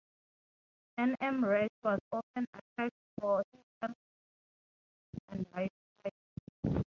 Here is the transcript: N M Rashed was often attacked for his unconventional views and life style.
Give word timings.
N 0.97 1.15
M 1.21 1.43
Rashed 1.45 1.69
was 1.83 1.99
often 2.11 2.47
attacked 2.55 2.95
for 3.19 3.43
his 3.53 3.59
unconventional 3.83 5.11
views 5.13 5.23
and 5.29 5.45
life 5.53 5.71
style. 6.69 6.79